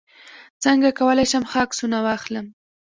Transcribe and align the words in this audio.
څنګه 0.63 0.89
کولی 0.99 1.25
شم 1.31 1.43
ښه 1.51 1.57
عکسونه 1.65 1.97
واخلم 2.05 2.47